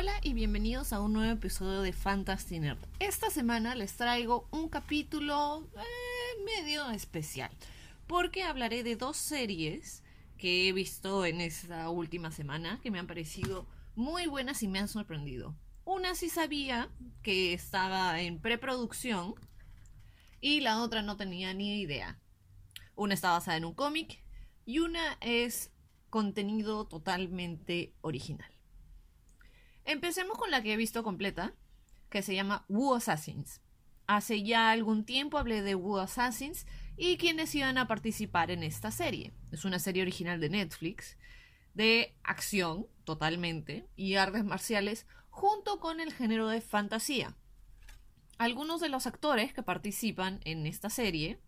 [0.00, 2.78] Hola y bienvenidos a un nuevo episodio de Fantasy Nerd.
[3.00, 7.50] Esta semana les traigo un capítulo eh, medio especial
[8.06, 10.02] porque hablaré de dos series
[10.38, 14.78] que he visto en esta última semana que me han parecido muy buenas y me
[14.78, 15.54] han sorprendido.
[15.84, 16.88] Una sí sabía
[17.22, 19.34] que estaba en preproducción
[20.40, 22.18] y la otra no tenía ni idea.
[22.96, 24.24] Una está basada en un cómic
[24.64, 25.70] y una es
[26.08, 28.50] contenido totalmente original.
[29.90, 31.52] Empecemos con la que he visto completa,
[32.10, 33.60] que se llama Wu Assassins.
[34.06, 36.64] Hace ya algún tiempo hablé de Wu Assassins
[36.96, 39.32] y quienes iban a participar en esta serie.
[39.50, 41.16] Es una serie original de Netflix,
[41.74, 47.36] de acción totalmente y artes marciales junto con el género de fantasía.
[48.38, 51.40] Algunos de los actores que participan en esta serie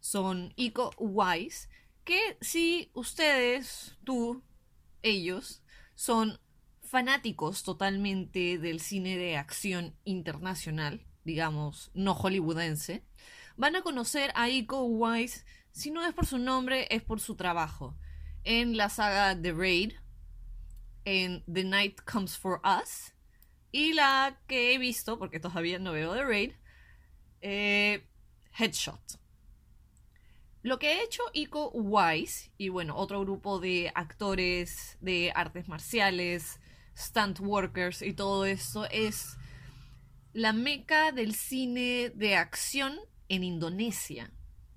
[0.00, 1.70] son Iko Uwais,
[2.02, 4.42] que si ustedes, tú,
[5.02, 5.62] ellos,
[5.94, 6.40] son
[6.90, 13.04] fanáticos totalmente del cine de acción internacional, digamos, no hollywoodense,
[13.56, 17.36] van a conocer a Iko Uwais, si no es por su nombre, es por su
[17.36, 17.96] trabajo.
[18.42, 19.92] En la saga The Raid,
[21.04, 23.12] en The Night Comes for Us,
[23.70, 26.52] y la que he visto, porque todavía no veo The Raid,
[27.40, 28.04] eh,
[28.58, 29.20] Headshot.
[30.62, 36.58] Lo que ha hecho Iko Wise y bueno, otro grupo de actores de artes marciales,
[36.96, 39.36] stunt workers y todo eso es
[40.32, 44.30] la meca del cine de acción en Indonesia.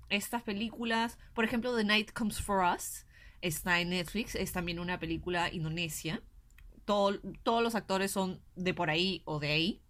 [0.08, 3.04] Estas películas, por ejemplo, The Night Comes for Us,
[3.40, 6.22] está en Netflix, es también una película indonesia.
[6.84, 9.82] todos los actores son de por ahí o de ahí.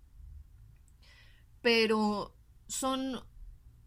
[1.60, 2.36] Pero
[2.66, 3.20] son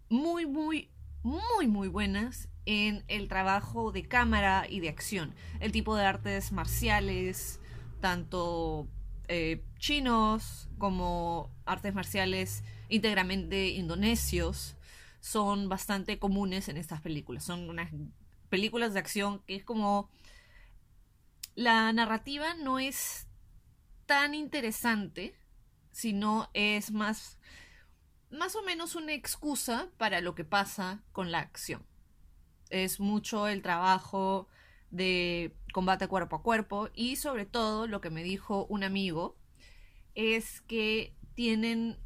[0.09, 0.91] muy, muy,
[1.23, 5.35] muy, muy buenas en el trabajo de cámara y de acción.
[5.59, 7.59] El tipo de artes marciales,
[7.99, 8.87] tanto
[9.27, 14.75] eh, chinos como artes marciales íntegramente indonesios,
[15.19, 17.43] son bastante comunes en estas películas.
[17.43, 17.91] Son unas
[18.49, 20.09] películas de acción que es como...
[21.55, 23.27] La narrativa no es
[24.05, 25.35] tan interesante,
[25.91, 27.37] sino es más
[28.29, 31.85] más o menos una excusa para lo que pasa con la acción.
[32.69, 34.47] Es mucho el trabajo
[34.91, 39.37] de combate cuerpo a cuerpo y sobre todo lo que me dijo un amigo
[40.15, 41.99] es que tienen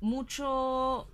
[0.00, 1.08] mucho,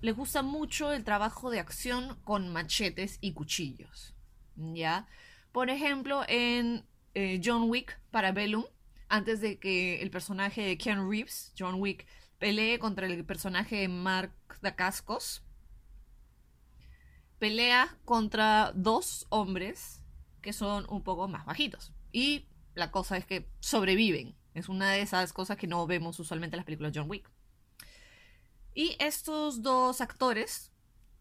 [0.00, 4.14] les gusta mucho el trabajo de acción con machetes y cuchillos.
[4.56, 5.08] ¿Ya?
[5.52, 8.64] Por ejemplo, en eh, John Wick para Bellum,
[9.10, 12.06] antes de que el personaje de Ken Reeves, John Wick,
[12.38, 14.32] pelee contra el personaje de Mark
[14.62, 15.42] Dacascos.
[17.38, 19.99] Pelea contra dos hombres
[20.40, 21.92] que son un poco más bajitos.
[22.12, 24.36] Y la cosa es que sobreviven.
[24.54, 27.30] Es una de esas cosas que no vemos usualmente en las películas John Wick.
[28.74, 30.72] Y estos dos actores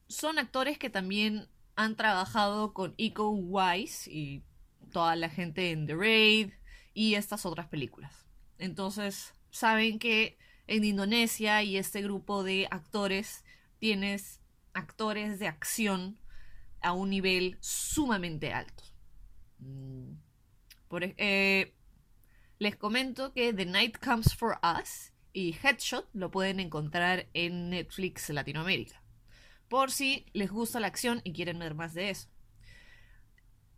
[0.08, 4.44] son actores que también han trabajado con Iko Wise y
[4.92, 6.52] toda la gente en The Raid
[6.94, 8.14] y estas otras películas.
[8.58, 10.38] Entonces, saben que
[10.68, 13.44] en Indonesia y este grupo de actores
[13.80, 14.42] tienes
[14.74, 16.20] actores de acción
[16.82, 18.84] a un nivel sumamente alto.
[19.60, 20.14] Mm.
[20.88, 21.74] Por, eh,
[22.58, 28.30] les comento que The Night Comes for Us y Headshot lo pueden encontrar en Netflix
[28.30, 29.02] Latinoamérica.
[29.68, 32.28] Por si les gusta la acción y quieren ver más de eso.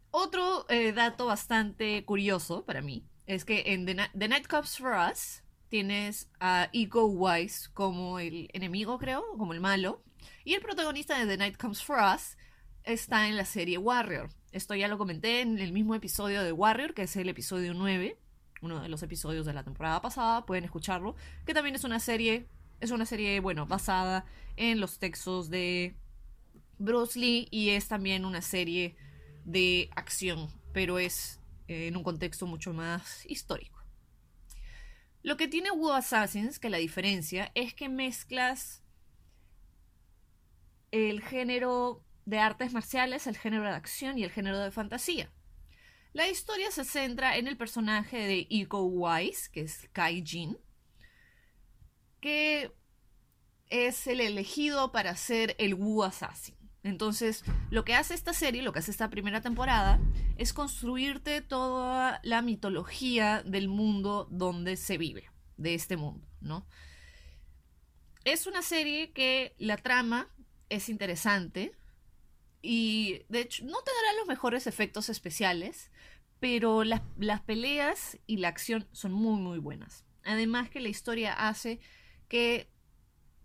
[0.09, 5.44] Otro eh, dato bastante curioso para mí es que en The Night Comes for Us
[5.72, 10.03] tienes a Ego Wise como el enemigo, creo, como el malo.
[10.44, 12.38] Y el protagonista de The Night Comes For Us
[12.84, 14.30] está en la serie Warrior.
[14.52, 18.18] Esto ya lo comenté en el mismo episodio de Warrior, que es el episodio 9,
[18.62, 22.48] uno de los episodios de la temporada pasada, pueden escucharlo, que también es una serie,
[22.82, 24.26] es una serie, bueno, basada
[24.58, 25.96] en los textos de
[26.80, 28.98] Bruce Lee y es también una serie
[29.46, 31.40] de acción, pero es
[31.70, 33.80] eh, en un contexto mucho más histórico.
[35.24, 38.84] Lo que tiene Wu Assassins, que la diferencia, es que mezclas
[40.92, 45.30] el género de artes marciales, el género de acción y el género de fantasía.
[46.14, 50.58] La historia se centra en el personaje de Iko Wise, que es Kai Jin,
[52.22, 52.72] que
[53.70, 56.56] es el elegido para ser el Wu Assassin.
[56.84, 60.00] Entonces, lo que hace esta serie, lo que hace esta primera temporada,
[60.38, 66.66] es construirte toda la mitología del mundo donde se vive, de este mundo, ¿no?
[68.24, 70.30] Es una serie que la trama
[70.70, 71.76] es interesante
[72.61, 75.91] y, de hecho, no tendrá los mejores efectos especiales,
[76.40, 80.05] pero las, las peleas y la acción son muy, muy buenas.
[80.23, 81.79] Además que la historia hace
[82.28, 82.69] que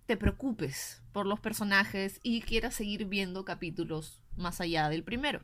[0.06, 5.42] te preocupes por los personajes y quieras seguir viendo capítulos más allá del primero.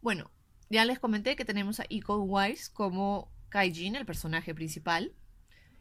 [0.00, 0.30] Bueno,
[0.70, 5.14] ya les comenté que tenemos a Iko Wise como Kaijin, el personaje principal.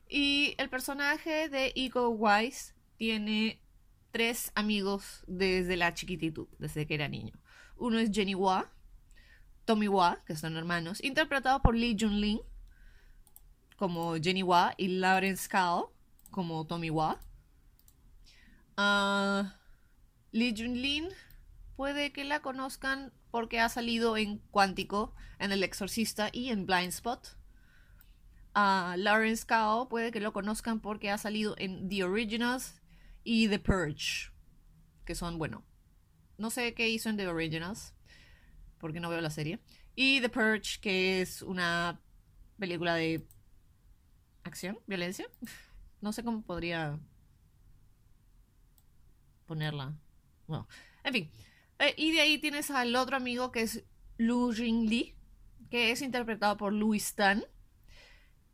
[0.08, 3.63] Y el personaje de Iko Wise tiene
[4.14, 7.34] tres amigos desde la chiquititud, desde que era niño.
[7.76, 8.72] Uno es Jenny Wa,
[9.66, 12.40] Tommy Wa, que son hermanos, interpretado por Lee Jun-lin
[13.76, 15.92] como Jenny Wa y Lawrence Kao
[16.30, 17.20] como Tommy Wa.
[18.78, 19.56] Ah,
[20.32, 21.10] Lee Jun-lin
[21.76, 26.90] puede que la conozcan porque ha salido en Cuántico, en El Exorcista y en Blind
[26.90, 27.36] Spot.
[28.54, 32.83] A Lawrence Kao puede que lo conozcan porque ha salido en The Originals
[33.24, 34.32] y The Purge,
[35.06, 35.66] que son, bueno,
[36.38, 37.94] no sé qué hizo en The Originals,
[38.78, 39.60] porque no veo la serie.
[39.96, 42.02] Y The Purge, que es una
[42.58, 43.26] película de
[44.44, 45.28] acción, violencia.
[46.02, 47.00] No sé cómo podría
[49.46, 49.98] ponerla.
[50.48, 50.68] Bueno,
[51.04, 51.32] en fin.
[51.80, 53.84] Eh, y de ahí tienes al otro amigo que es
[54.18, 55.16] Lu Jing Li,
[55.70, 57.46] que es interpretado por Louis Tan.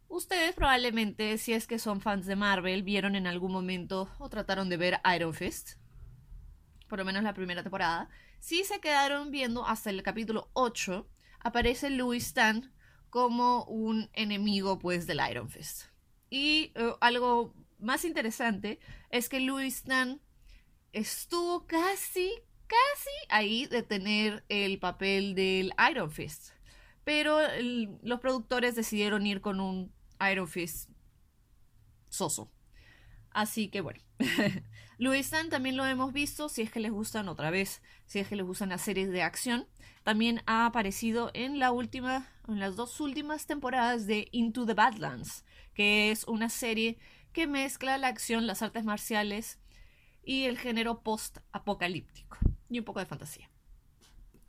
[0.10, 4.68] Ustedes probablemente, si es que son fans de Marvel, vieron en algún momento o trataron
[4.68, 5.74] de ver Iron Fist.
[6.88, 8.10] Por lo menos la primera temporada.
[8.40, 11.08] Si se quedaron viendo hasta el capítulo 8,
[11.42, 12.74] aparece Louis Tan
[13.12, 15.84] como un enemigo pues del Iron Fist.
[16.32, 18.80] Y eh, algo más interesante
[19.12, 20.22] es que Louis Tan
[20.92, 22.32] estuvo casi,
[22.66, 26.50] casi ahí de tener el papel del Iron Fist.
[27.04, 27.40] Pero
[28.02, 29.99] los productores decidieron ir con un
[30.32, 30.90] Iron Fist
[32.10, 32.52] soso.
[33.32, 34.02] Así que bueno.
[34.98, 38.36] Louis también lo hemos visto, si es que les gustan otra vez, si es que
[38.36, 39.68] les gustan las series de acción.
[40.04, 45.46] También ha aparecido en la última, en las dos últimas temporadas de Into the Badlands,
[45.74, 46.98] que es una serie
[47.32, 49.60] que mezcla la acción, las artes marciales
[50.24, 52.38] y el género post-apocalíptico
[52.70, 53.50] y un poco de fantasía.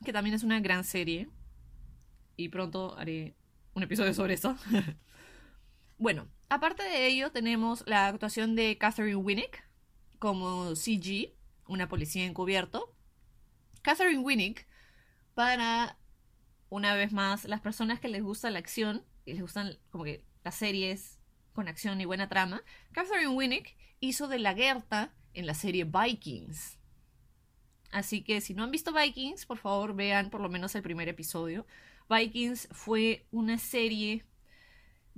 [0.05, 1.29] Que también es una gran serie
[2.37, 3.37] y pronto haré
[3.75, 4.57] un episodio sobre eso.
[6.01, 9.63] bueno, aparte de ello tenemos la actuación de Catherine Winnick
[10.19, 11.35] como CG,
[11.69, 12.97] una policía encubierto.
[13.83, 14.67] Catherine Winnick,
[15.35, 15.99] para
[16.71, 20.25] una vez más las personas que les gusta la acción y les gustan como que
[20.43, 21.19] las series
[21.53, 22.63] con acción y buena trama,
[22.93, 26.79] Catherine Winnick hizo de la Gerta en la serie Vikings.
[27.93, 31.11] Así que si no han visto Vikings, por favor vean por lo menos el primer
[31.11, 31.67] episodio.
[32.09, 34.25] Vikings fue una serie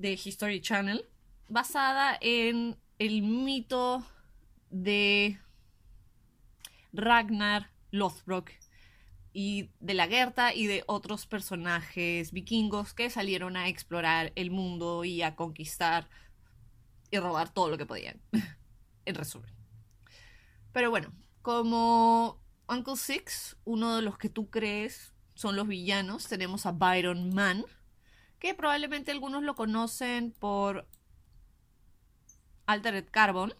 [0.02, 1.08] de History Channel
[1.48, 4.04] basada en el mito
[4.68, 5.38] de
[6.92, 8.50] Ragnar Lothbrok
[9.32, 15.04] y de la Gerta y de otros personajes vikingos que salieron a explorar el mundo
[15.04, 16.10] y a conquistar
[17.12, 18.20] y robar todo lo que podían.
[19.04, 19.54] en resumen.
[20.72, 21.12] Pero bueno,
[21.42, 27.32] como Uncle Six, uno de los que tú crees son los villanos, tenemos a Byron
[27.34, 27.64] Mann,
[28.42, 30.88] que probablemente algunos lo conocen por
[32.66, 33.54] Altered Carbon,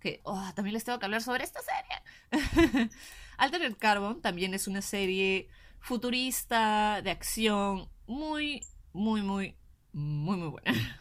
[0.00, 2.90] que oh, también les tengo que hablar sobre esta serie.
[3.38, 5.48] Altered Carbon también es una serie
[5.80, 8.62] futurista de acción muy,
[8.92, 9.56] muy, muy,
[9.94, 11.00] muy, muy buena.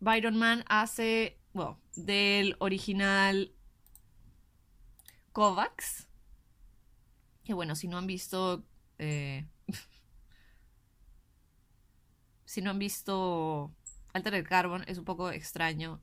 [0.00, 3.54] Byron Mann hace, bueno, del original
[5.32, 6.10] Kovacs.
[7.42, 8.66] Que bueno, si no han visto...
[8.98, 9.46] Eh,
[12.56, 13.70] si no han visto
[14.14, 16.00] Altered Carbon, es un poco extraño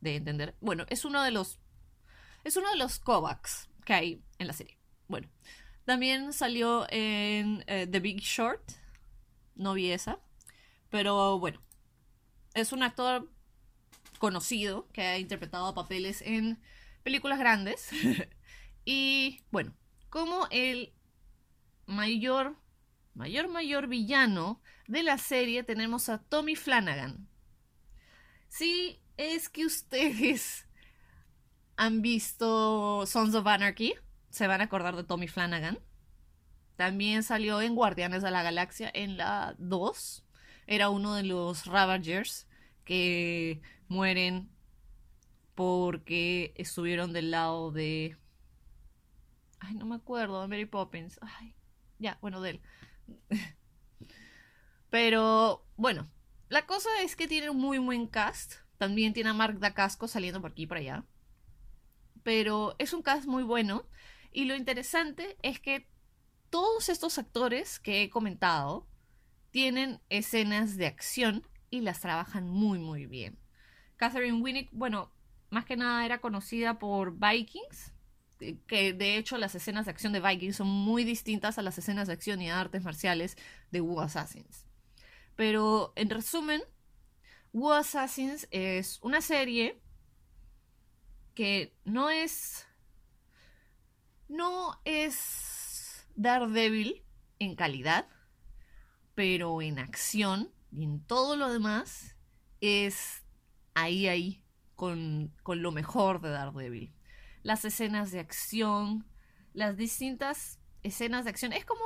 [0.00, 0.54] de entender.
[0.60, 1.60] Bueno, es uno de los.
[2.44, 4.76] Es uno de los Kovacs que hay en la serie.
[5.08, 5.30] Bueno.
[5.86, 8.72] También salió en eh, The Big Short.
[9.54, 10.18] No vi esa.
[10.90, 11.62] Pero bueno.
[12.52, 13.32] Es un actor
[14.18, 16.60] conocido que ha interpretado papeles en
[17.02, 17.88] películas grandes.
[18.84, 19.74] y bueno,
[20.10, 20.92] como el
[21.86, 22.58] mayor,
[23.14, 27.28] mayor, mayor villano de la serie tenemos a Tommy Flanagan.
[28.48, 30.66] Sí, es que ustedes
[31.76, 33.94] han visto Sons of Anarchy,
[34.30, 35.78] se van a acordar de Tommy Flanagan.
[36.76, 40.24] También salió en Guardianes de la Galaxia en la 2.
[40.66, 42.46] Era uno de los Ravagers
[42.84, 44.50] que mueren
[45.54, 48.16] porque estuvieron del lado de...
[49.60, 51.18] Ay, no me acuerdo, Mary Poppins.
[51.22, 51.54] Ay,
[51.98, 52.60] ya, bueno, de él.
[54.90, 56.10] Pero, bueno,
[56.48, 58.56] la cosa es que tiene un muy buen cast.
[58.78, 61.04] También tiene a Mark Dacasco saliendo por aquí y por allá.
[62.22, 63.86] Pero es un cast muy bueno.
[64.32, 65.88] Y lo interesante es que
[66.50, 68.86] todos estos actores que he comentado
[69.50, 73.38] tienen escenas de acción y las trabajan muy muy bien.
[73.96, 75.12] Catherine Winnick, bueno,
[75.48, 77.94] más que nada era conocida por Vikings,
[78.66, 82.08] que de hecho las escenas de acción de Vikings son muy distintas a las escenas
[82.08, 83.36] de acción y artes marciales
[83.70, 84.66] de Wu Assassins.
[85.36, 86.62] Pero en resumen,
[87.52, 89.80] Wu Assassins es una serie
[91.34, 92.66] que no es
[94.28, 97.04] no es Daredevil
[97.38, 98.08] en calidad,
[99.14, 102.16] pero en acción y en todo lo demás
[102.60, 103.22] es
[103.74, 104.42] ahí ahí
[104.74, 106.94] con, con lo mejor de Daredevil
[107.42, 109.06] las escenas de acción,
[109.52, 111.52] las distintas escenas de acción.
[111.52, 111.84] Es como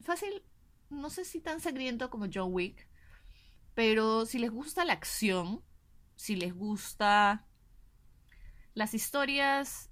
[0.00, 0.42] fácil,
[0.90, 2.88] no sé si tan sangriento como John Wick,
[3.74, 5.62] pero si les gusta la acción,
[6.16, 7.46] si les gusta
[8.74, 9.90] las historias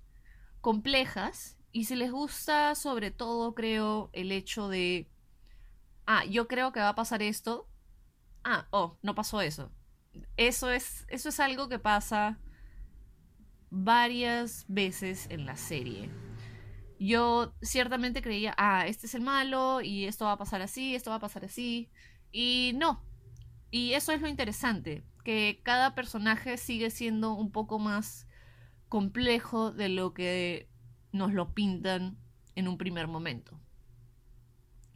[0.61, 5.09] complejas y si les gusta sobre todo creo el hecho de
[6.07, 7.69] ah, yo creo que va a pasar esto.
[8.45, 9.71] Ah, oh, no pasó eso.
[10.37, 12.39] Eso es eso es algo que pasa
[13.73, 16.11] varias veces en la serie.
[17.01, 21.11] Yo ciertamente creía, ah, este es el malo y esto va a pasar así, esto
[21.11, 21.91] va a pasar así.
[22.31, 23.03] Y no.
[23.71, 28.29] Y eso es lo interesante, que cada personaje sigue siendo un poco más
[28.91, 30.69] complejo de lo que
[31.11, 32.19] nos lo pintan
[32.55, 33.59] en un primer momento.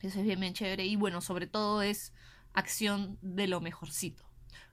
[0.00, 0.84] Eso es bien, bien chévere.
[0.84, 2.12] Y bueno, sobre todo es
[2.52, 4.25] acción de lo mejorcito.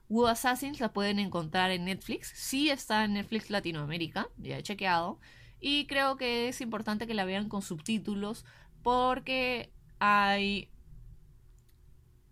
[0.08, 2.32] Wu Assassins la pueden encontrar en Netflix.
[2.34, 5.18] Sí está en Netflix Latinoamérica, ya he chequeado.
[5.60, 8.44] Y creo que es importante que la vean con subtítulos
[8.82, 10.70] porque hay...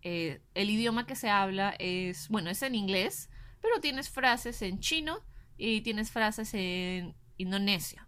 [0.05, 3.29] Eh, el idioma que se habla es, bueno, es en inglés,
[3.61, 5.21] pero tienes frases en chino
[5.57, 8.07] y tienes frases en indonesia,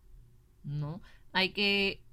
[0.64, 1.02] ¿no?
[1.32, 2.04] Hay que...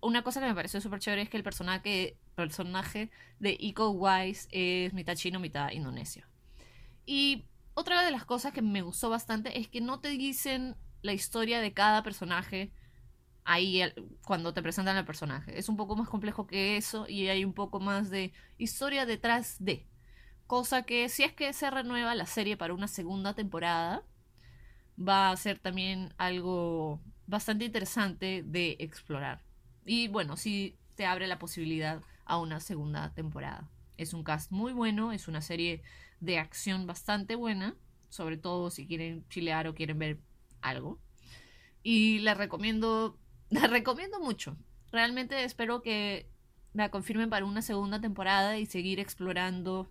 [0.00, 4.48] Una cosa que me pareció súper chévere es que el personaje, personaje de Iko Wise
[4.50, 6.28] es mitad chino, mitad indonesia.
[7.06, 7.44] Y
[7.74, 11.60] otra de las cosas que me gustó bastante es que no te dicen la historia
[11.60, 12.72] de cada personaje
[13.44, 13.82] ahí
[14.24, 15.58] cuando te presentan al personaje.
[15.58, 19.56] Es un poco más complejo que eso y hay un poco más de historia detrás
[19.58, 19.86] de.
[20.46, 24.04] Cosa que si es que se renueva la serie para una segunda temporada,
[24.98, 29.42] va a ser también algo bastante interesante de explorar.
[29.84, 33.70] Y bueno, sí te abre la posibilidad a una segunda temporada.
[33.96, 35.82] Es un cast muy bueno, es una serie
[36.22, 37.76] de acción bastante buena,
[38.08, 40.20] sobre todo si quieren chilear o quieren ver
[40.60, 41.00] algo.
[41.82, 43.18] Y la recomiendo,
[43.50, 44.56] la recomiendo mucho.
[44.92, 46.30] Realmente espero que
[46.74, 49.90] la confirmen para una segunda temporada y seguir explorando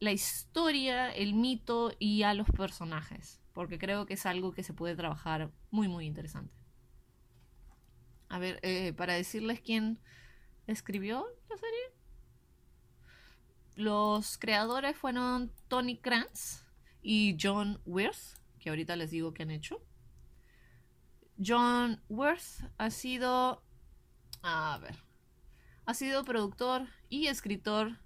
[0.00, 4.74] la historia, el mito y a los personajes, porque creo que es algo que se
[4.74, 6.52] puede trabajar muy muy interesante.
[8.28, 9.98] A ver, eh, para decirles quién
[10.66, 12.03] escribió la serie.
[13.76, 16.64] Los creadores fueron Tony Kranz
[17.02, 19.82] y John Wirth, que ahorita les digo que han hecho.
[21.44, 23.64] John Wirth ha sido,
[24.42, 24.96] a ver,
[25.86, 27.98] ha sido productor y escritor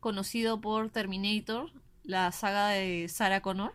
[0.00, 1.72] conocido por Terminator,
[2.04, 3.74] la saga de Sarah Connor.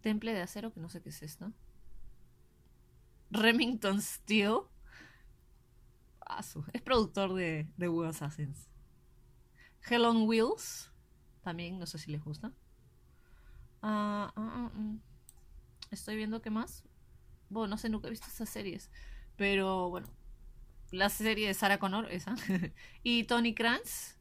[0.00, 1.52] Temple de acero, que no sé qué es esto.
[3.30, 4.60] Remington Steel.
[6.72, 8.71] es productor de, Who Assassins.
[9.88, 10.90] Hell on Wheels.
[11.42, 12.52] También, no sé si les gusta.
[13.82, 14.96] Ah, ah, ah.
[15.90, 16.84] Estoy viendo qué más.
[17.50, 18.90] Bueno, no sé, nunca he visto esas series.
[19.36, 20.08] Pero bueno.
[20.90, 22.34] La serie de Sarah Connor, esa.
[23.02, 24.16] y Tony Kranz.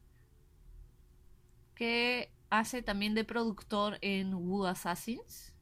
[1.75, 5.53] Que hace también de productor en Woo Assassins.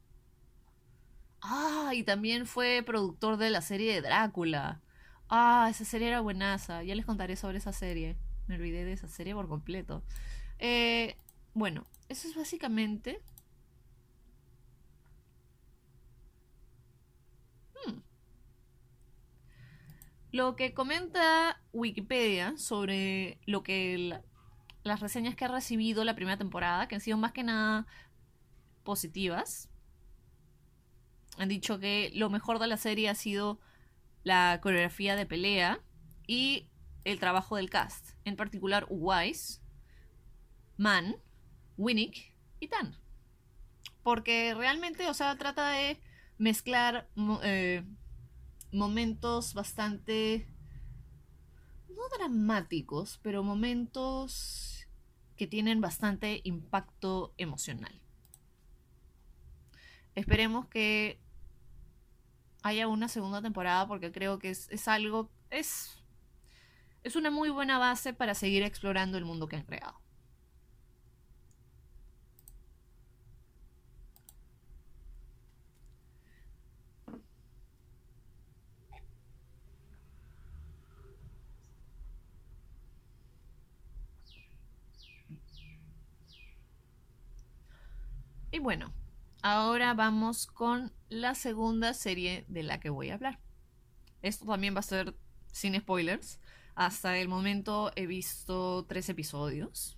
[1.42, 4.82] Ah, y también fue productor de la serie de Drácula.
[5.28, 6.82] Ah, esa serie era buenaza.
[6.82, 8.16] Ya les contaré sobre esa serie.
[8.50, 10.02] Me olvidé de esa serie por completo.
[10.58, 11.16] Eh,
[11.54, 13.22] bueno, eso es básicamente...
[17.86, 18.00] Hmm.
[20.32, 24.20] Lo que comenta Wikipedia sobre lo que
[24.82, 27.86] las reseñas que ha recibido la primera temporada, que han sido más que nada
[28.82, 29.68] positivas,
[31.38, 33.60] han dicho que lo mejor de la serie ha sido
[34.24, 35.80] la coreografía de pelea
[36.26, 36.69] y
[37.04, 39.60] el trabajo del cast, en particular Wise,
[40.76, 41.16] Mann,
[41.76, 42.96] Winnick y Tan.
[44.02, 46.00] Porque realmente, o sea, trata de
[46.38, 47.08] mezclar
[47.42, 47.84] eh,
[48.72, 50.46] momentos bastante,
[51.88, 54.86] no dramáticos, pero momentos
[55.36, 58.00] que tienen bastante impacto emocional.
[60.14, 61.18] Esperemos que
[62.62, 65.99] haya una segunda temporada porque creo que es, es algo, es,
[67.04, 70.00] es una muy buena base para seguir explorando el mundo que han creado.
[88.52, 88.92] Y bueno,
[89.42, 93.38] ahora vamos con la segunda serie de la que voy a hablar.
[94.22, 95.14] Esto también va a ser
[95.52, 96.40] sin spoilers.
[96.74, 99.96] Hasta el momento he visto tres episodios.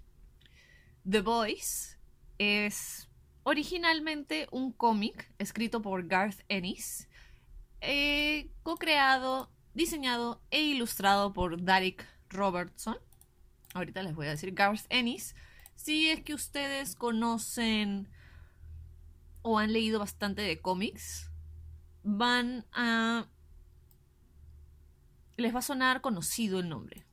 [1.09, 1.99] The Boys
[2.39, 3.09] es
[3.43, 7.09] originalmente un cómic escrito por Garth Ennis,
[7.81, 12.97] eh, co-creado, diseñado e ilustrado por Derek Robertson.
[13.75, 15.35] Ahorita les voy a decir Garth Ennis.
[15.75, 18.09] Si es que ustedes conocen
[19.43, 21.31] o han leído bastante de cómics,
[22.03, 23.29] van a...
[25.37, 27.05] les va a sonar conocido el nombre.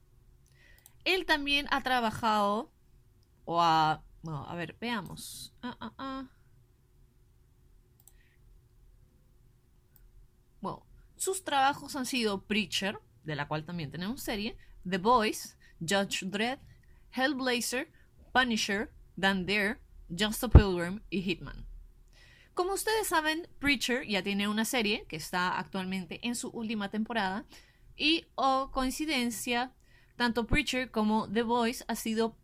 [1.06, 2.72] Él también ha trabajado,
[3.46, 4.04] o a...
[4.22, 5.54] Bueno, a ver, veamos.
[5.62, 6.28] Ah, ah, ah.
[10.60, 10.86] Bueno,
[11.16, 14.58] sus trabajos han sido Preacher, de la cual también tenemos serie,
[14.88, 16.60] The Boys, Judge Dredd,
[17.12, 17.92] Hellblazer,
[18.34, 21.66] Punisher, Dan Dare, Just a Pilgrim y Hitman.
[22.54, 27.46] Como ustedes saben, Preacher ya tiene una serie que está actualmente en su última temporada
[28.00, 29.74] y, o coincidencia,
[30.16, 32.38] tanto Preacher como The Voice ha sido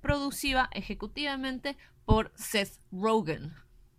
[0.00, 3.54] producida ejecutivamente por Seth Rogen.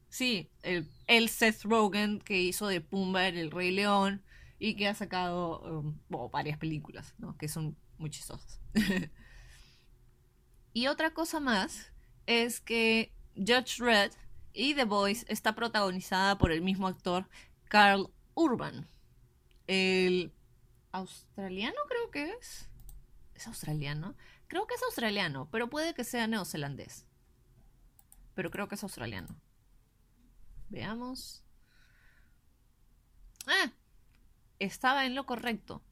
[0.10, 4.24] Sí, el, Seth Rogen que hizo de Pumba en El Rey León
[4.60, 6.00] y que ha sacado um,
[6.32, 7.38] varias películas, ¿no?
[7.38, 8.60] que son muy chistosas.
[10.74, 11.92] y otra cosa más
[12.26, 14.12] es que Judge Red
[14.54, 17.30] y The Voice está protagonizada por el mismo actor,
[17.68, 18.88] Carl Urban.
[19.68, 20.32] El
[20.96, 22.70] australiano creo que es.
[23.34, 24.16] ¿Es australiano?
[24.48, 27.06] Creo que es australiano, pero puede que sea neozelandés.
[28.34, 29.36] Pero creo que es australiano.
[30.70, 31.44] Veamos.
[33.48, 33.72] Ah,
[34.60, 35.84] estaba en lo correcto.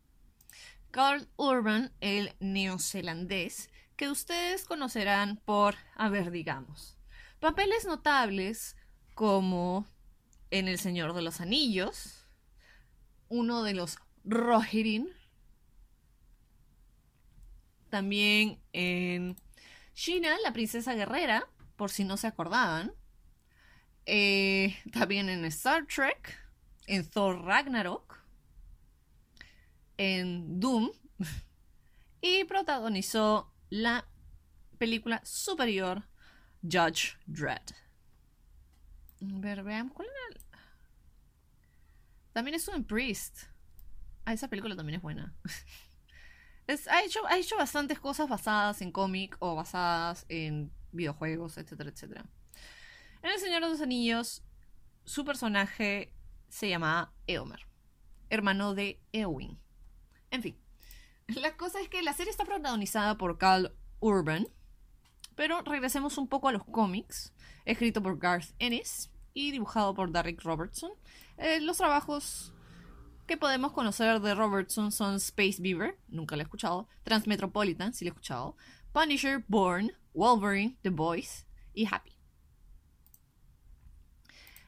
[0.91, 6.97] Carl Urban, el neozelandés, que ustedes conocerán por, a ver, digamos,
[7.43, 8.77] Papeles notables
[9.15, 9.85] como
[10.49, 12.25] en El Señor de los Anillos,
[13.27, 15.07] uno de los Rohirrim,
[17.89, 19.35] también en
[19.93, 22.93] China, la princesa guerrera, por si no se acordaban,
[24.05, 26.37] eh, también en Star Trek,
[26.87, 28.19] en Thor Ragnarok,
[29.97, 30.91] en Doom,
[32.21, 34.07] y protagonizó la
[34.77, 36.03] película superior
[36.63, 37.71] Judge Dredd.
[39.21, 40.39] A ver, veamos cuál era.
[42.33, 43.52] También es un Priest.
[44.25, 45.33] Ah, esa película también es buena.
[46.89, 52.25] ha, hecho, ha hecho bastantes cosas basadas en cómic o basadas en videojuegos, etcétera, etcétera.
[53.21, 54.43] En El Señor de los Anillos,
[55.05, 56.13] su personaje
[56.49, 57.67] se llamaba Eomer,
[58.29, 59.59] hermano de Eowyn.
[60.31, 60.57] En fin,
[61.27, 64.47] la cosa es que la serie está protagonizada por Carl Urban,
[65.35, 67.33] pero regresemos un poco a los cómics,
[67.65, 70.91] escrito por Garth Ennis y dibujado por Derek Robertson.
[71.37, 72.52] Eh, los trabajos
[73.25, 78.09] que podemos conocer de Robertson son Space Beaver, nunca lo he escuchado, Transmetropolitan, sí lo
[78.09, 78.55] he escuchado,
[78.91, 82.11] Punisher, Born, Wolverine, The Boys y Happy.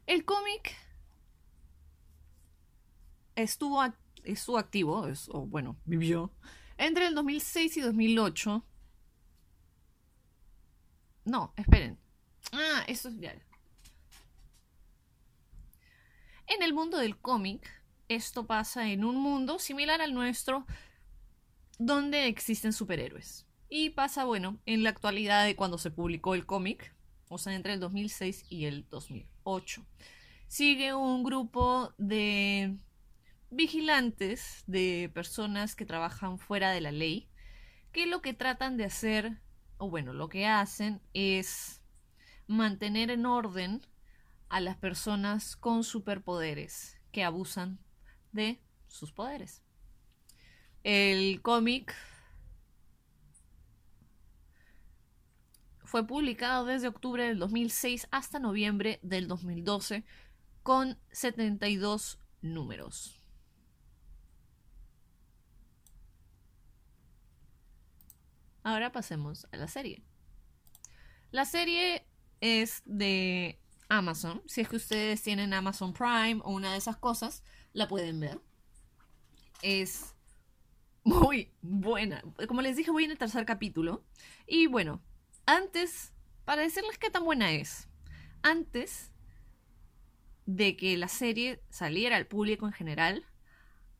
[0.07, 0.75] El cómic
[3.35, 3.83] estuvo,
[4.23, 6.31] estuvo activo, o bueno, vivió,
[6.77, 8.63] entre el 2006 y 2008
[11.25, 11.97] no, esperen.
[12.51, 13.33] Ah, eso es ya.
[16.47, 17.67] En el mundo del cómic,
[18.07, 20.65] esto pasa en un mundo similar al nuestro,
[21.77, 23.45] donde existen superhéroes.
[23.69, 26.93] Y pasa, bueno, en la actualidad de cuando se publicó el cómic,
[27.29, 29.85] o sea, entre el 2006 y el 2008.
[30.47, 32.77] Sigue un grupo de
[33.49, 37.29] vigilantes, de personas que trabajan fuera de la ley,
[37.91, 39.41] que lo que tratan de hacer
[39.77, 41.81] o bueno, lo que hacen es
[42.47, 43.81] mantener en orden
[44.49, 47.79] a las personas con superpoderes que abusan
[48.35, 49.63] de sus poderes.
[50.83, 51.95] El cómic
[55.83, 60.03] fue publicado desde octubre del 2006 hasta noviembre del 2012
[60.61, 63.21] con 72 números.
[68.63, 70.03] Ahora pasemos a la serie.
[71.31, 72.05] La serie
[72.41, 74.41] es de Amazon.
[74.47, 77.43] Si es que ustedes tienen Amazon Prime o una de esas cosas,
[77.75, 78.39] la pueden ver.
[79.61, 80.15] Es
[81.03, 82.23] muy buena.
[82.47, 84.03] Como les dije, voy en el tercer capítulo.
[84.47, 85.03] Y bueno,
[85.45, 86.13] antes,
[86.45, 87.87] para decirles qué tan buena es,
[88.41, 89.11] antes
[90.45, 93.25] de que la serie saliera al público en general,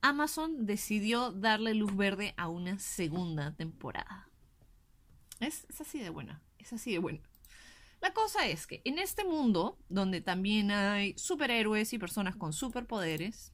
[0.02, 4.30] Amazon decidió darle luz verde a una segunda temporada.
[5.42, 7.20] Es, es así de buena, es así de buena.
[8.02, 13.52] La cosa es que en este mundo, donde también hay superhéroes y personas con superpoderes,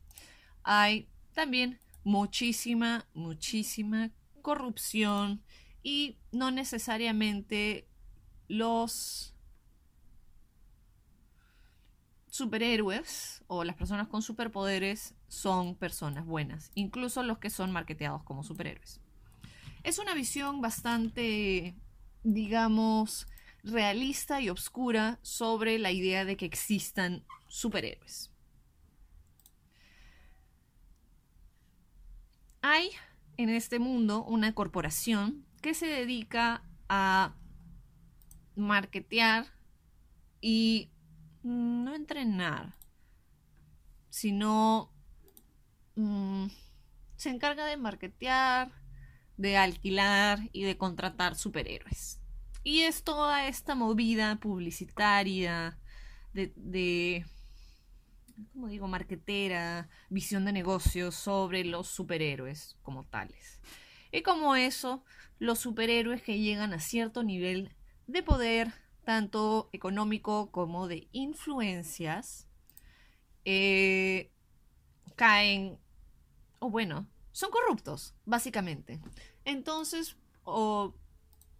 [0.64, 5.42] hay también muchísima, muchísima corrupción
[5.84, 7.88] y no necesariamente
[8.48, 9.34] los
[12.30, 18.44] superhéroes o las personas con superpoderes son personas buenas, incluso los que son marketeados como
[18.44, 19.00] superhéroes.
[19.84, 21.76] Es una visión bastante,
[22.24, 23.28] digamos,
[23.64, 28.31] realista y oscura sobre la idea de que existan superhéroes.
[32.62, 32.92] Hay
[33.38, 37.36] en este mundo una corporación que se dedica a
[38.56, 39.48] marketear
[40.42, 40.92] y
[41.42, 42.76] no entrenar,
[44.10, 44.94] sino
[45.96, 46.48] mm,
[47.16, 48.72] se encarga de marketear,
[49.38, 52.20] de alquilar y de contratar superhéroes.
[52.64, 55.80] Y es toda esta movida publicitaria
[56.34, 57.26] de, de
[58.54, 63.60] como digo, marquetera, visión de negocios sobre los superhéroes como tales.
[64.12, 65.04] Y como eso,
[65.40, 67.74] los superhéroes que llegan a cierto nivel
[68.08, 68.74] de poder,
[69.04, 72.48] tanto económico como de influencias,
[73.46, 74.32] eh,
[75.16, 75.80] caen,
[76.60, 79.00] o bueno, son corruptos, básicamente.
[79.46, 80.94] Entonces, o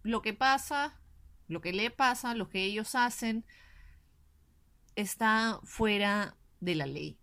[0.02, 1.00] lo que pasa,
[1.48, 3.44] lo que le pasa, lo que ellos hacen,
[4.94, 7.18] está fuera de la ley.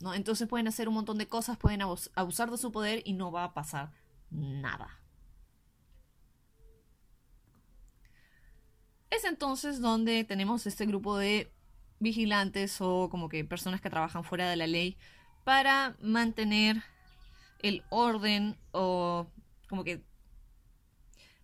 [0.00, 0.14] ¿no?
[0.14, 3.44] Entonces pueden hacer un montón de cosas, pueden abusar de su poder y no va
[3.44, 3.90] a pasar
[4.30, 5.00] nada.
[9.10, 11.52] Es entonces donde tenemos este grupo de
[11.98, 14.96] vigilantes o como que personas que trabajan fuera de la ley
[15.44, 16.82] para mantener
[17.58, 19.26] el orden o
[19.68, 20.04] como que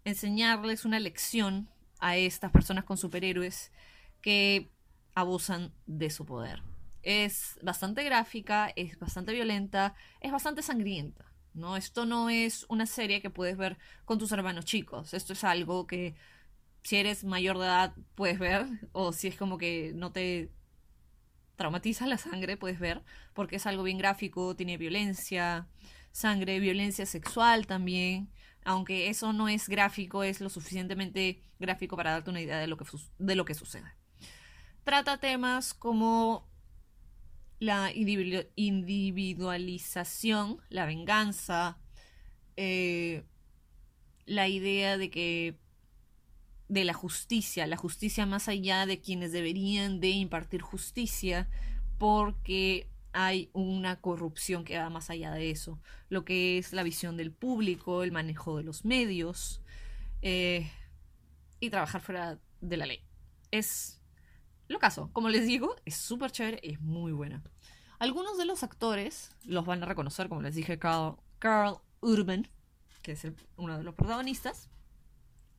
[0.05, 1.68] enseñarles una lección
[1.99, 3.73] a estas personas con superhéroes
[4.20, 4.70] que
[5.14, 6.62] abusan de su poder.
[7.05, 11.33] Es bastante gráfica, es bastante violenta, es bastante sangrienta.
[11.53, 11.77] ¿no?
[11.77, 15.14] Esto no es una serie que puedes ver con tus hermanos chicos.
[15.14, 16.17] Esto es algo que
[16.83, 20.51] si eres mayor de edad puedes ver, o si es como que no te
[21.57, 25.69] traumatiza la sangre, puedes ver, porque es algo bien gráfico, tiene violencia,
[26.11, 28.31] sangre, violencia sexual también
[28.64, 32.77] aunque eso no es gráfico, es lo suficientemente gráfico para darte una idea de lo
[32.77, 32.85] que,
[33.19, 33.95] de lo que sucede.
[34.85, 36.49] Trata temas como
[37.61, 41.79] la individualización, la venganza,
[42.57, 43.23] eh,
[44.27, 45.57] la idea de que
[46.69, 51.49] de la justicia, la justicia más allá de quienes deberían de impartir justicia,
[51.99, 55.79] porque hay una corrupción que va más allá de eso.
[56.09, 59.61] Lo que es la visión del público, el manejo de los medios
[60.23, 60.71] eh,
[61.61, 63.01] y trabajar fuera de la ley.
[63.51, 64.01] Es
[64.68, 65.11] lo caso.
[65.12, 67.42] Como les digo, es súper chévere, es muy buena.
[67.98, 71.16] Algunos de los actores los van a reconocer, como les dije, Carl,
[72.00, 72.48] Urban,
[73.03, 74.68] que es uno de los protagonistas.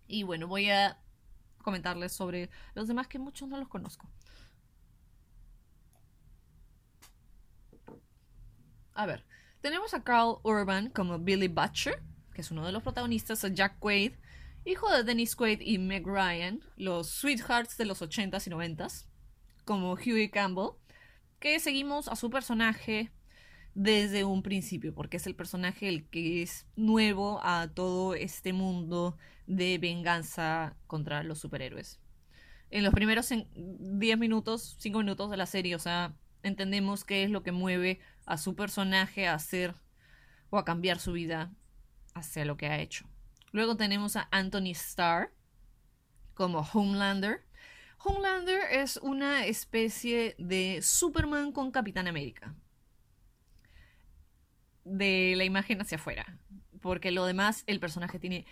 [0.07, 0.99] Y bueno, voy a
[1.63, 4.07] comentarles sobre los demás que muchos no los conozco.
[8.93, 9.25] A ver,
[9.61, 12.01] tenemos a Carl Urban como Billy Butcher,
[12.33, 14.13] que es uno de los protagonistas, a Jack Quaid,
[14.65, 19.05] hijo de Dennis Quaid y Meg Ryan, los sweethearts de los 80s y 90s,
[19.63, 20.71] como Huey Campbell,
[21.39, 23.11] que seguimos a su personaje
[23.75, 29.17] desde un principio, porque es el personaje el que es nuevo a todo este mundo
[29.45, 31.99] de venganza contra los superhéroes.
[32.71, 37.29] En los primeros 10 minutos, 5 minutos de la serie, o sea, entendemos qué es
[37.29, 39.75] lo que mueve a su personaje a hacer
[40.49, 41.53] o a cambiar su vida
[42.15, 43.07] hacia lo que ha hecho.
[43.55, 45.31] Luego tenemos a Anthony Starr
[46.33, 47.45] como Homelander.
[47.99, 52.53] Homelander es una especie de Superman con Capitán América.
[54.83, 56.37] De la imagen hacia afuera.
[56.81, 58.45] Porque lo demás, el personaje tiene,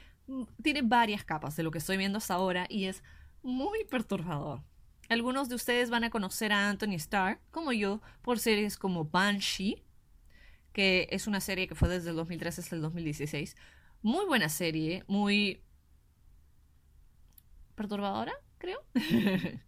[0.61, 3.03] tiene varias capas de lo que estoy viendo hasta ahora y es
[3.41, 4.63] muy perturbador.
[5.09, 9.83] Algunos de ustedes van a conocer a Anthony Starr, como yo, por series como Banshee,
[10.71, 13.57] que es una serie que fue desde el 2013 hasta el 2016.
[14.03, 15.63] Muy buena serie, muy
[17.75, 18.83] perturbadora, creo.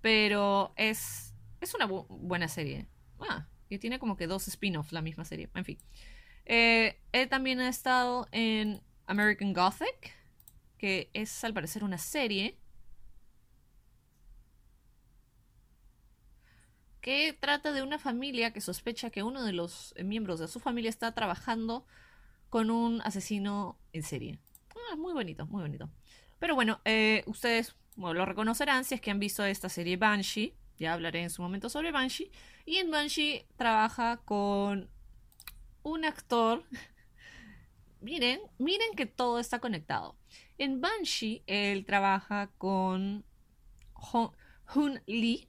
[0.00, 2.88] Pero es, es una buena serie.
[3.20, 5.48] Ah, y tiene como que dos spin-offs la misma serie.
[5.54, 5.78] En fin.
[6.44, 10.12] Eh, él también ha estado en American Gothic,
[10.76, 12.58] que es al parecer una serie
[17.00, 20.90] que trata de una familia que sospecha que uno de los miembros de su familia
[20.90, 21.86] está trabajando
[22.52, 24.38] con un asesino en serie.
[24.76, 25.88] Ah, muy bonito, muy bonito.
[26.38, 30.54] Pero bueno, eh, ustedes lo reconocerán si es que han visto esta serie Banshee.
[30.76, 32.30] Ya hablaré en su momento sobre Banshee.
[32.66, 34.90] Y en Banshee trabaja con
[35.82, 36.62] un actor.
[38.02, 40.14] miren, miren que todo está conectado.
[40.58, 43.24] En Banshee, él trabaja con
[44.74, 45.48] Hun Lee,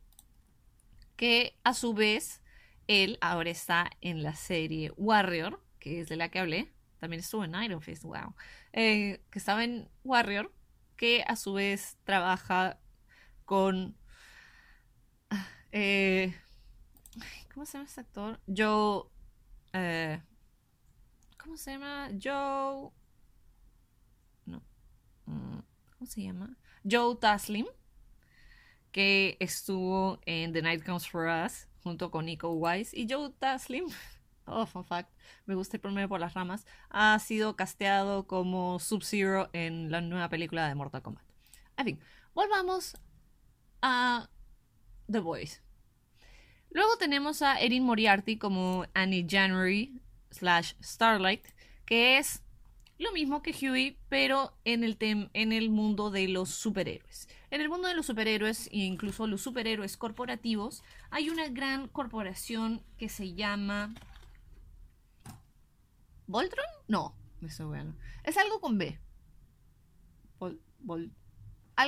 [1.17, 2.41] que a su vez,
[2.87, 6.71] él ahora está en la serie Warrior, que es de la que hablé.
[7.03, 8.33] También estuvo en Iron Fist, wow.
[8.71, 10.53] Eh, que estaba en Warrior,
[10.95, 12.79] que a su vez trabaja
[13.43, 13.97] con.
[15.73, 16.33] Eh,
[17.53, 18.39] ¿Cómo se llama este actor?
[18.47, 19.09] Joe.
[19.73, 20.21] Eh,
[21.37, 22.09] ¿Cómo se llama?
[22.11, 22.91] Joe.
[24.45, 24.63] No.
[25.25, 25.59] Mm,
[25.97, 26.55] ¿Cómo se llama?
[26.89, 27.65] Joe Taslim.
[28.93, 32.97] Que estuvo en The Night Comes for Us junto con Nico Wise.
[32.97, 33.87] Y Joe Taslim.
[34.45, 35.09] Oh, fun fact.
[35.45, 36.65] Me gusta irme por las ramas.
[36.89, 41.23] Ha sido casteado como Sub-Zero en la nueva película de Mortal Kombat.
[41.77, 41.99] En fin,
[42.33, 42.97] volvamos
[43.81, 44.29] a
[45.11, 45.61] The Boys.
[46.69, 50.01] Luego tenemos a Erin Moriarty como Annie January
[50.31, 51.45] slash Starlight,
[51.85, 52.41] que es
[52.97, 57.27] lo mismo que Huey, pero en el, en el mundo de los superhéroes.
[57.51, 62.83] En el mundo de los superhéroes e incluso los superhéroes corporativos, hay una gran corporación
[62.97, 63.93] que se llama...
[66.27, 66.65] ¿Voltron?
[66.87, 67.95] No, estoy bueno.
[68.23, 68.99] Es algo con B.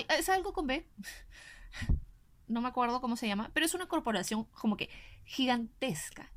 [0.10, 0.88] es algo con B.
[2.48, 4.90] no me acuerdo cómo se llama, pero es una corporación como que
[5.24, 6.32] gigantesca,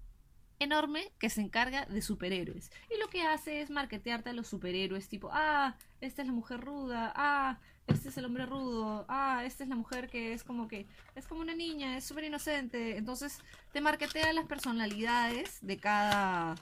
[0.59, 2.71] enorme, que se encarga de superhéroes.
[2.95, 6.61] Y lo que hace es marketearte a los superhéroes, tipo, ah, esta es la mujer
[6.61, 10.69] ruda, ah, este es el hombre rudo, ah, esta es la mujer que es como
[10.69, 12.97] que, es como una niña, es súper inocente.
[12.97, 13.39] Entonces
[13.73, 16.55] te marketea las personalidades de cada,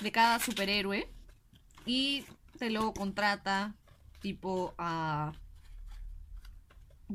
[0.00, 1.08] de cada superhéroe
[1.86, 2.24] y
[2.58, 3.74] te lo contrata
[4.20, 5.32] tipo a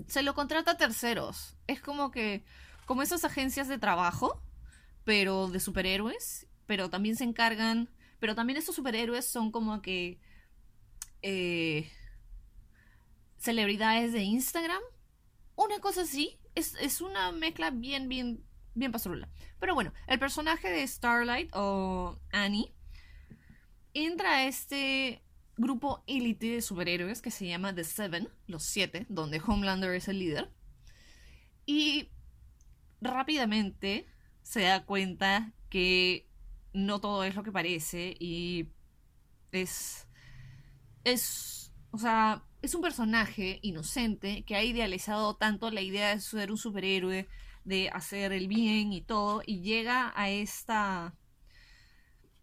[0.08, 1.56] se lo contrata a terceros.
[1.68, 2.44] Es como que,
[2.86, 4.42] como esas agencias de trabajo,
[5.04, 10.20] pero de superhéroes, pero también se encargan, pero también estos superhéroes son como que
[11.22, 11.90] eh,
[13.38, 14.82] celebridades de Instagram.
[15.56, 18.44] Una cosa así, es, es una mezcla bien, bien,
[18.76, 19.30] bien pasurula.
[19.60, 22.74] Pero bueno, el personaje de Starlight o Annie
[23.94, 25.22] entra a este
[25.58, 30.20] grupo élite de superhéroes que se llama The Seven, los siete, donde Homelander es el
[30.20, 30.52] líder.
[31.66, 32.10] Y
[33.02, 34.08] rápidamente
[34.44, 36.30] se da cuenta que
[36.74, 38.70] no todo es lo que parece y
[39.52, 40.08] es
[41.06, 41.56] es
[41.96, 46.58] o sea, es un personaje inocente que ha idealizado tanto la idea de ser un
[46.58, 47.26] superhéroe,
[47.66, 51.16] de hacer el bien y todo y llega a esta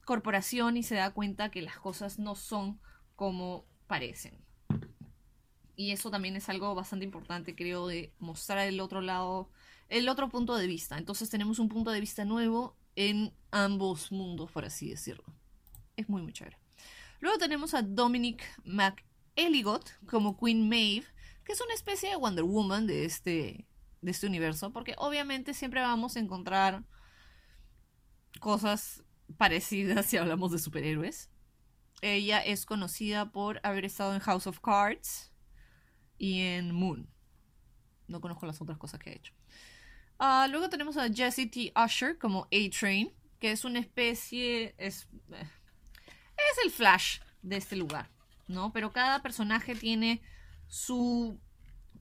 [0.04, 2.80] corporación y se da cuenta que las cosas no son
[3.16, 4.44] como parecen.
[5.76, 9.50] Y eso también es algo bastante importante, creo, de mostrar el otro lado,
[9.88, 10.98] el otro punto de vista.
[10.98, 15.24] Entonces tenemos un punto de vista nuevo en ambos mundos, por así decirlo.
[15.96, 16.58] Es muy, muy chévere.
[17.20, 21.06] Luego tenemos a Dominic McEligot como Queen Maeve,
[21.44, 23.66] que es una especie de Wonder Woman de este,
[24.02, 26.84] de este universo, porque obviamente siempre vamos a encontrar
[28.40, 29.02] cosas
[29.38, 31.30] parecidas si hablamos de superhéroes.
[32.02, 35.32] Ella es conocida por haber estado en House of Cards
[36.18, 37.08] y en Moon.
[38.08, 39.32] No conozco las otras cosas que ha hecho.
[40.18, 41.72] Ah, luego tenemos a Jesse T.
[41.76, 44.74] Usher como A-Train, que es una especie.
[44.78, 45.48] Es, eh,
[46.36, 48.10] es el Flash de este lugar,
[48.48, 48.72] ¿no?
[48.72, 50.22] Pero cada personaje tiene
[50.66, 51.40] su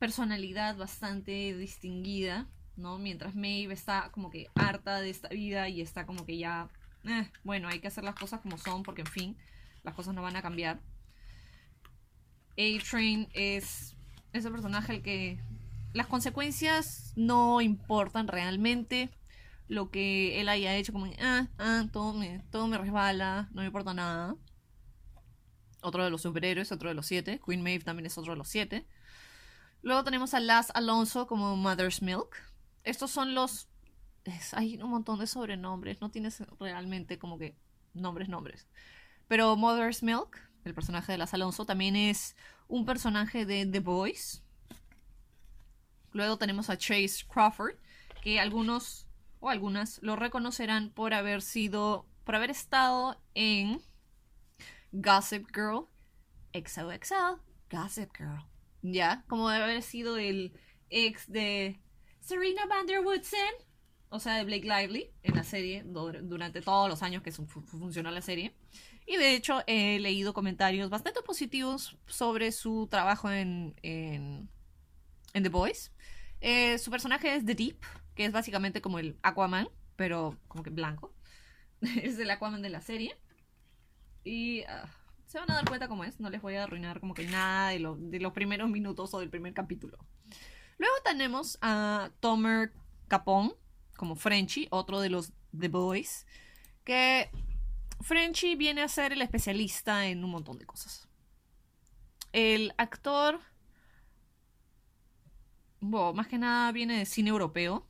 [0.02, 2.98] personalidad bastante distinguida, ¿no?
[2.98, 6.70] Mientras Maeve está como que harta de esta vida y está como que ya.
[7.04, 9.38] Eh, bueno, hay que hacer las cosas como son, porque en fin
[9.84, 10.82] las cosas no van a cambiar.
[12.58, 13.96] A-Train es
[14.34, 15.40] ese personaje al que
[15.94, 19.12] las consecuencias no importan realmente.
[19.68, 23.68] Lo que él haya hecho, como, ah, ah, todo me, todo me resbala, no me
[23.68, 24.36] importa nada.
[25.84, 27.40] Otro de los superhéroes, otro de los siete.
[27.46, 28.88] Queen Maeve también es otro de los siete.
[29.84, 32.36] Luego tenemos a Las Alonso como Mother's Milk.
[32.84, 33.68] Estos son los.
[34.54, 36.02] hay un montón de sobrenombres.
[36.02, 37.56] No tienes realmente como que
[37.94, 38.68] nombres, nombres.
[39.28, 42.36] Pero Mother's Milk, el personaje de las Alonso, también es
[42.68, 44.44] un personaje de The Boys.
[46.12, 47.76] Luego tenemos a Chase Crawford,
[48.22, 49.08] que algunos
[49.40, 53.82] o algunas lo reconocerán por haber sido, por haber estado en
[54.92, 55.88] Gossip Girl,
[56.54, 57.40] XOXO,
[57.72, 58.51] Gossip Girl.
[58.82, 60.54] Ya, como de haber sido el
[60.90, 61.80] ex de
[62.20, 63.54] Serena Van der Woodsen,
[64.10, 68.22] o sea, de Blake Lively en la serie durante todos los años que funcionó la
[68.22, 68.54] serie.
[69.06, 74.50] Y de hecho he leído comentarios bastante positivos sobre su trabajo en, en,
[75.34, 75.92] The Boys.
[76.42, 77.78] Eh, su personaje es The Deep,
[78.16, 81.14] que es básicamente como el Aquaman, pero como que blanco.
[81.82, 83.18] es el Aquaman de la serie.
[84.24, 84.90] Y ah,
[85.32, 87.70] se van a dar cuenta cómo es, no les voy a arruinar como que nada
[87.70, 89.98] de, de los primeros minutos o del primer capítulo.
[90.78, 92.74] Luego tenemos a Tomer
[93.08, 93.56] Capón,
[93.96, 96.28] como Frenchy, otro de los The Boys,
[96.84, 97.30] que
[98.02, 101.08] Frenchy viene a ser el especialista en un montón de cosas.
[102.34, 103.40] El actor,
[105.80, 107.88] bueno, más que nada viene de cine europeo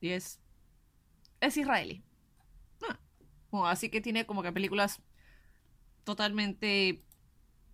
[0.00, 0.38] y es,
[1.40, 2.04] es israelí.
[2.88, 5.02] Ah, así que tiene como que películas
[6.04, 7.04] totalmente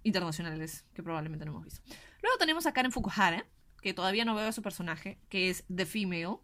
[0.03, 1.83] internacionales que probablemente no hemos visto.
[2.23, 3.47] Luego tenemos a Karen Fukuhara,
[3.83, 6.39] que todavía no veo a su personaje, que es The Female.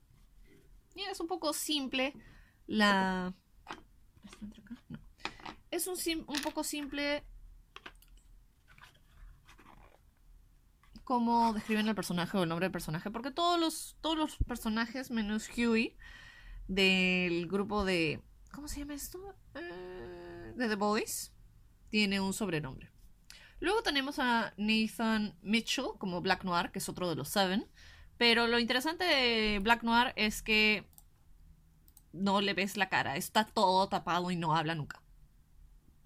[0.95, 2.15] Y es un poco simple
[2.67, 3.35] la...
[5.71, 5.97] Es un,
[6.27, 7.25] un poco simple
[11.07, 15.13] cómo describen el personaje o el nombre del personaje, porque todos los, todos los personajes,
[15.13, 15.97] menos Huey,
[16.67, 18.21] del grupo de...
[18.53, 19.37] ¿Cómo se llama esto?
[19.55, 21.33] Eh, de The Boys,
[21.97, 22.91] tiene un sobrenombre.
[23.59, 27.67] Luego tenemos a Nathan Mitchell como Black Noir, que es otro de los Seven.
[28.19, 30.87] Pero lo interesante de Black Noir es que
[32.13, 35.01] no le ves la cara, está todo tapado y no habla nunca.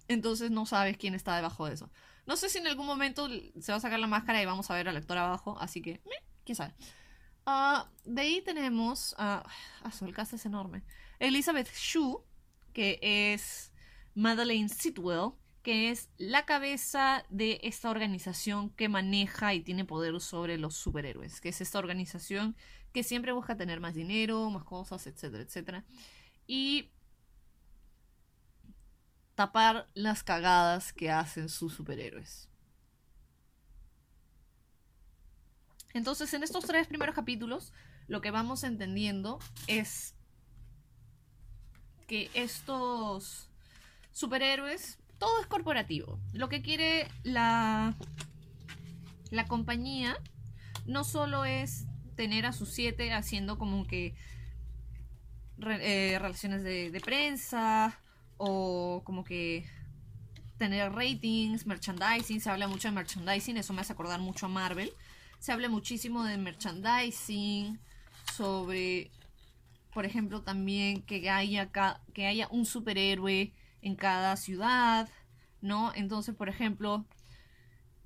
[0.07, 1.91] Entonces no sabes quién está debajo de eso.
[2.25, 3.27] No sé si en algún momento
[3.59, 6.01] se va a sacar la máscara y vamos a ver al actor abajo, así que,
[6.45, 6.73] quién sabe.
[7.45, 9.43] Ah, de ahí tenemos a.
[9.83, 10.85] Uh, el cast es enorme.
[11.19, 12.23] Elizabeth Shue,
[12.71, 13.73] que es
[14.15, 20.57] Madeleine Sitwell, que es la cabeza de esta organización que maneja y tiene poder sobre
[20.57, 22.55] los superhéroes, que es esta organización
[22.93, 25.85] que siempre busca tener más dinero, más cosas, etcétera, etcétera.
[26.47, 26.91] Y
[29.35, 32.49] tapar las cagadas que hacen sus superhéroes.
[35.93, 37.73] Entonces, en estos tres primeros capítulos,
[38.07, 40.15] lo que vamos entendiendo es
[42.07, 43.49] que estos
[44.11, 46.19] superhéroes todo es corporativo.
[46.33, 47.95] Lo que quiere la,
[49.29, 50.17] la compañía
[50.87, 54.15] no solo es tener a sus siete haciendo como que
[55.59, 57.99] eh, relaciones de, prensa
[58.37, 59.69] o como que
[60.57, 64.91] tener ratings, merchandising, se habla mucho de merchandising, eso me hace acordar mucho a Marvel.
[65.37, 67.79] Se habla muchísimo de merchandising,
[68.33, 69.11] sobre,
[69.93, 71.69] por ejemplo, también que haya,
[72.11, 75.09] que haya un superhéroe en cada ciudad,
[75.61, 75.91] ¿no?
[75.95, 77.05] Entonces, por ejemplo,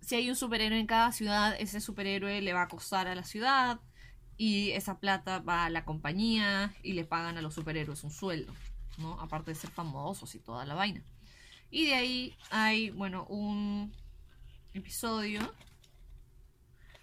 [0.02, 3.24] si hay un superhéroe en cada ciudad, ese superhéroe le va a costar a la
[3.24, 3.80] ciudad
[4.38, 8.54] y esa plata va a la compañía y le pagan a los superhéroes un sueldo,
[8.98, 9.20] ¿no?
[9.20, 11.04] Aparte de ser famosos y toda la vaina.
[11.72, 13.92] Y de ahí hay, bueno, un
[14.74, 15.42] episodio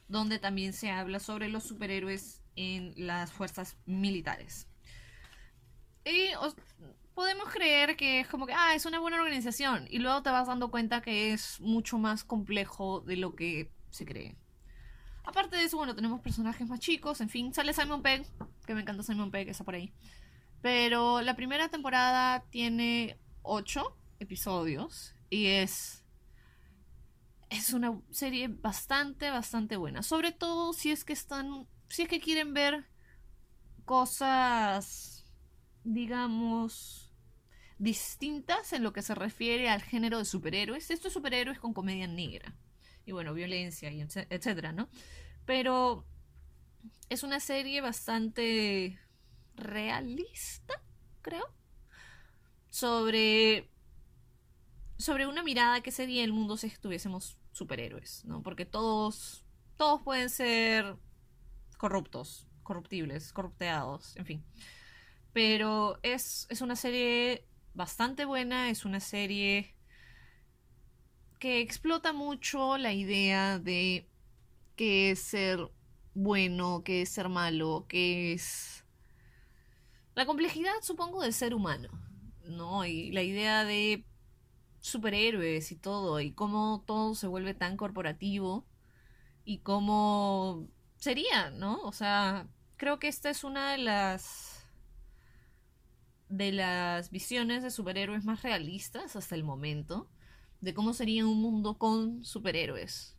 [0.08, 4.68] donde también se habla sobre los superhéroes en las fuerzas militares.
[6.04, 6.34] Y
[7.14, 9.86] podemos creer que es como que, ah, es una buena organización.
[9.90, 14.04] Y luego te vas dando cuenta que es mucho más complejo de lo que se
[14.04, 14.36] cree.
[15.24, 18.26] Aparte de eso, bueno, tenemos personajes más chicos, en fin, sale Simon Pegg,
[18.66, 19.92] que me encanta Simon Pegg, está por ahí.
[20.60, 25.98] Pero la primera temporada tiene ocho episodios y es...
[27.50, 30.02] Es una serie bastante, bastante buena.
[30.02, 31.68] Sobre todo si es que están...
[31.88, 32.86] Si es que quieren ver
[33.84, 35.21] cosas,
[35.84, 37.12] digamos,
[37.78, 40.90] distintas en lo que se refiere al género de superhéroes.
[40.90, 42.54] Estos superhéroes con comedia negra.
[43.04, 44.88] Y bueno, violencia y etcétera, ¿no?
[45.44, 46.06] Pero
[47.08, 48.98] es una serie bastante
[49.56, 50.80] realista,
[51.20, 51.44] creo.
[52.70, 53.68] Sobre.
[54.98, 58.42] Sobre una mirada que sería el mundo si estuviésemos superhéroes, ¿no?
[58.42, 59.44] Porque todos.
[59.76, 60.96] Todos pueden ser
[61.76, 64.44] corruptos, corruptibles, corrupteados, en fin.
[65.32, 69.74] Pero es, es una serie bastante buena, es una serie
[71.38, 74.08] que explota mucho la idea de
[74.76, 75.70] qué es ser
[76.14, 78.84] bueno, qué es ser malo, qué es
[80.14, 81.88] la complejidad, supongo, del ser humano,
[82.44, 82.84] ¿no?
[82.84, 84.04] Y la idea de
[84.80, 88.66] superhéroes y todo, y cómo todo se vuelve tan corporativo,
[89.44, 90.68] y cómo
[90.98, 91.80] sería, ¿no?
[91.82, 94.51] O sea, creo que esta es una de las
[96.32, 100.08] de las visiones de superhéroes más realistas hasta el momento
[100.62, 103.18] de cómo sería un mundo con superhéroes.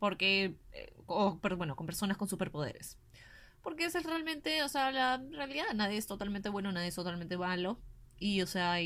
[0.00, 0.92] Porque, eh,
[1.40, 2.98] pero bueno, con personas con superpoderes.
[3.62, 5.66] Porque esa es realmente, o sea, la realidad.
[5.74, 7.78] Nadie es totalmente bueno, nadie es totalmente malo.
[8.18, 8.78] Y, o sea,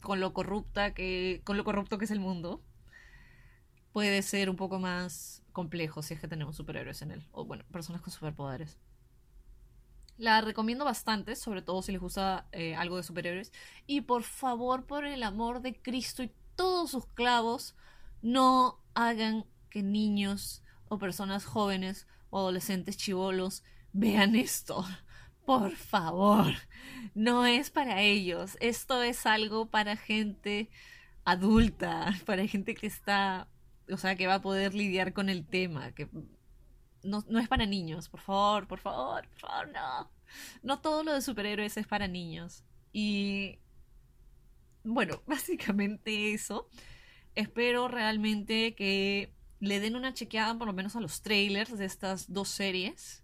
[0.00, 2.62] con lo corrupta que, con lo corrupto que es el mundo,
[3.92, 7.26] puede ser un poco más complejo si es que tenemos superhéroes en él.
[7.32, 8.78] O bueno, personas con superpoderes.
[10.18, 13.52] La recomiendo bastante, sobre todo si les gusta eh, algo de superhéroes.
[13.86, 17.74] Y por favor, por el amor de Cristo y todos sus clavos,
[18.22, 23.62] no hagan que niños o personas jóvenes o adolescentes chivolos
[23.92, 24.84] vean esto.
[25.46, 26.54] Por favor,
[27.14, 28.56] no es para ellos.
[28.60, 30.70] Esto es algo para gente
[31.24, 33.48] adulta, para gente que está
[33.92, 36.08] o sea, que va a poder lidiar con el tema, que
[37.06, 40.10] no, no es para niños, por favor, por favor, por favor, no.
[40.62, 42.64] No todo lo de superhéroes es para niños.
[42.92, 43.58] Y
[44.84, 46.68] bueno, básicamente eso.
[47.34, 52.32] Espero realmente que le den una chequeada por lo menos a los trailers de estas
[52.32, 53.22] dos series.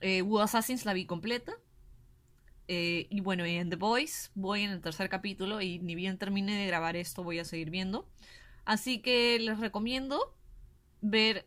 [0.00, 1.52] Eh, Assassins la vi completa.
[2.70, 6.54] Eh, y bueno, en The Voice voy en el tercer capítulo y ni bien termine
[6.54, 8.06] de grabar esto voy a seguir viendo.
[8.66, 10.36] Así que les recomiendo
[11.00, 11.46] ver,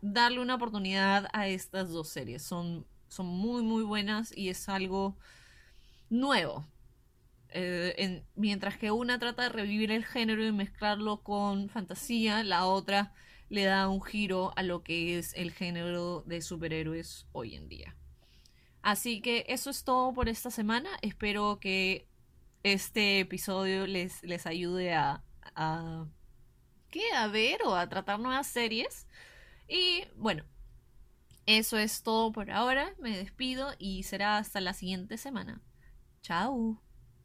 [0.00, 2.42] darle una oportunidad a estas dos series.
[2.42, 5.16] Son, son muy, muy buenas y es algo
[6.08, 6.66] nuevo.
[7.50, 13.12] Eh, mientras que una trata de revivir el género y mezclarlo con fantasía, la otra
[13.48, 17.96] le da un giro a lo que es el género de superhéroes hoy en día.
[18.82, 20.90] Así que eso es todo por esta semana.
[21.02, 22.06] Espero que
[22.62, 25.22] este episodio les, les ayude a
[26.90, 29.06] que a ver o a tratar nuevas series.
[29.70, 30.42] Y bueno,
[31.46, 32.92] eso es todo por ahora.
[32.98, 35.62] Me despido y será hasta la siguiente semana.
[36.22, 36.82] Chao.